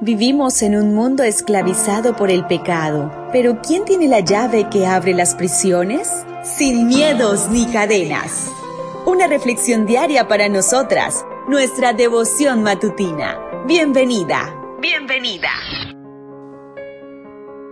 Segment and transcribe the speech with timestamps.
[0.00, 5.12] Vivimos en un mundo esclavizado por el pecado, pero ¿quién tiene la llave que abre
[5.12, 6.08] las prisiones?
[6.44, 8.48] Sin miedos ni cadenas.
[9.06, 13.40] Una reflexión diaria para nosotras, nuestra devoción matutina.
[13.66, 15.48] Bienvenida, bienvenida.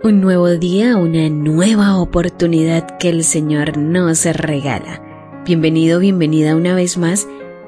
[0.03, 5.01] Un nuevo día, una nueva oportunidad que el Señor nos regala.
[5.45, 7.25] Bienvenido, bienvenida una vez más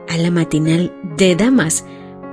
[0.09, 1.85] a la matinal de Damas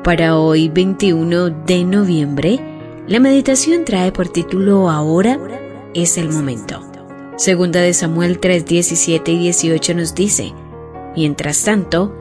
[0.07, 2.61] para hoy 21 de noviembre,
[3.09, 5.37] la meditación trae por título Ahora
[5.95, 6.81] es el momento.
[7.37, 10.55] Segunda de Samuel 3, 17 y 18 nos dice,
[11.17, 12.15] Mientras tanto,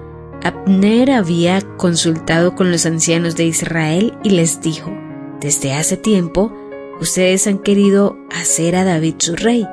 [0.44, 4.92] Abner había consultado con los ancianos de Israel y les dijo,
[5.40, 6.52] Desde hace tiempo,
[7.00, 9.64] ustedes han querido hacer a David su rey.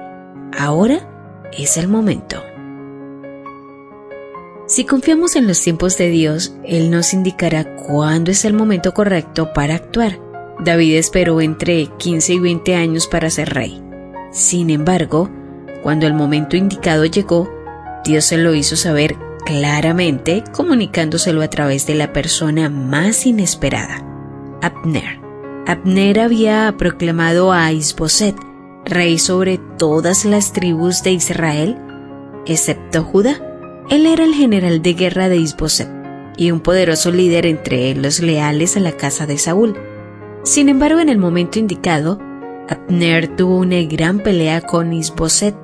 [0.59, 2.42] Ahora es el momento.
[4.73, 9.53] Si confiamos en los tiempos de Dios, Él nos indicará cuándo es el momento correcto
[9.53, 10.19] para actuar.
[10.61, 13.83] David esperó entre 15 y 20 años para ser rey.
[14.31, 15.28] Sin embargo,
[15.83, 17.50] cuando el momento indicado llegó,
[18.06, 24.03] Dios se lo hizo saber claramente, comunicándoselo a través de la persona más inesperada,
[24.62, 25.20] Abner.
[25.67, 28.37] Abner había proclamado a Isboset
[28.87, 31.77] rey sobre todas las tribus de Israel,
[32.47, 33.52] excepto Judá.
[33.91, 35.88] Él era el general de guerra de Isboset
[36.36, 39.77] y un poderoso líder entre los leales a la casa de Saúl.
[40.44, 42.19] Sin embargo, en el momento indicado,
[42.69, 45.55] Abner tuvo una gran pelea con Isboset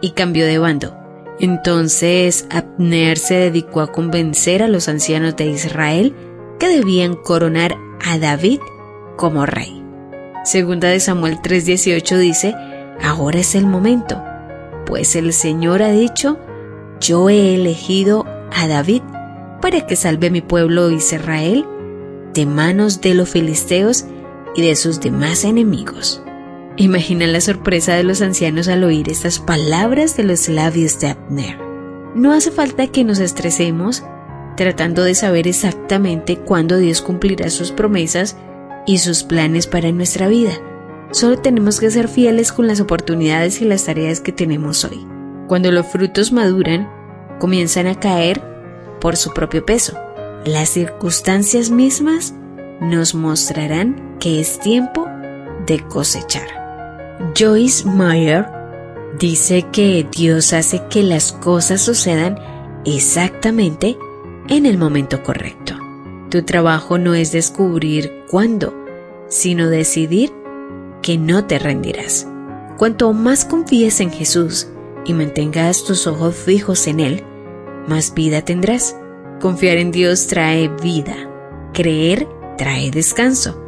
[0.00, 0.96] y cambió de bando.
[1.38, 6.14] Entonces Abner se dedicó a convencer a los ancianos de Israel
[6.58, 8.60] que debían coronar a David
[9.16, 9.82] como rey.
[10.44, 12.54] Segunda de Samuel 3:18 dice,
[13.02, 14.22] ahora es el momento,
[14.86, 16.38] pues el Señor ha dicho,
[17.00, 19.02] yo he elegido a David
[19.60, 21.64] para que salve mi pueblo Israel
[22.34, 24.04] de manos de los filisteos
[24.54, 26.22] y de sus demás enemigos.
[26.76, 31.58] Imagina la sorpresa de los ancianos al oír estas palabras de los labios de Abner.
[32.14, 34.02] No hace falta que nos estresemos
[34.56, 38.36] tratando de saber exactamente cuándo Dios cumplirá sus promesas
[38.86, 40.52] y sus planes para nuestra vida.
[41.12, 45.15] Solo tenemos que ser fieles con las oportunidades y las tareas que tenemos hoy.
[45.46, 46.90] Cuando los frutos maduran,
[47.38, 48.42] comienzan a caer
[49.00, 49.96] por su propio peso.
[50.44, 52.34] Las circunstancias mismas
[52.80, 55.06] nos mostrarán que es tiempo
[55.66, 56.46] de cosechar.
[57.38, 58.46] Joyce Meyer
[59.18, 62.38] dice que Dios hace que las cosas sucedan
[62.84, 63.96] exactamente
[64.48, 65.74] en el momento correcto.
[66.30, 68.74] Tu trabajo no es descubrir cuándo,
[69.28, 70.32] sino decidir
[71.02, 72.26] que no te rendirás.
[72.76, 74.68] Cuanto más confíes en Jesús,
[75.06, 77.24] y mantengas tus ojos fijos en Él,
[77.86, 78.96] más vida tendrás.
[79.40, 81.14] Confiar en Dios trae vida,
[81.72, 83.62] creer trae descanso.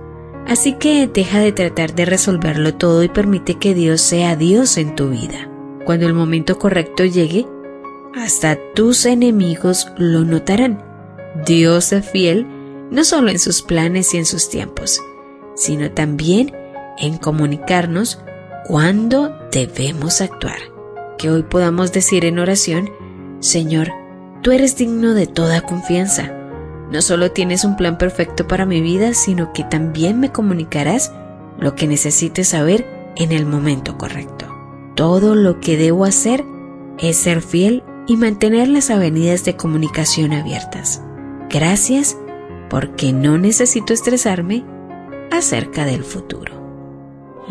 [0.47, 4.97] Así que deja de tratar de resolverlo todo y permite que Dios sea Dios en
[4.97, 5.51] tu vida.
[5.85, 7.47] Cuando el momento correcto llegue,
[8.15, 10.83] hasta tus enemigos lo notarán.
[11.47, 12.47] Dios es fiel
[12.91, 15.03] no solo en sus planes y en sus tiempos,
[15.55, 16.57] sino también
[16.99, 18.19] en comunicarnos
[18.67, 20.78] cuándo debemos actuar
[21.19, 22.91] que hoy podamos decir en oración,
[23.41, 23.91] Señor,
[24.43, 26.33] tú eres digno de toda confianza.
[26.91, 31.13] No solo tienes un plan perfecto para mi vida, sino que también me comunicarás
[31.59, 32.87] lo que necesites saber
[33.17, 34.47] en el momento correcto.
[34.95, 36.45] Todo lo que debo hacer
[36.99, 41.03] es ser fiel y mantener las avenidas de comunicación abiertas.
[41.51, 42.17] Gracias
[42.71, 44.65] porque no necesito estresarme
[45.31, 46.55] acerca del futuro.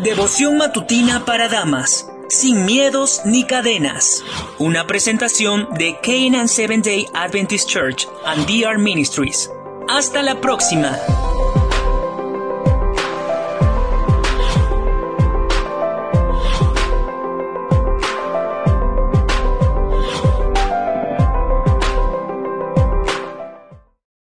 [0.02, 4.24] Devoción matutina para damas sin miedos ni cadenas.
[4.58, 9.50] Una presentación de Canaan Seventh Day Adventist Church and DR Ministries.
[9.88, 10.98] Hasta la próxima.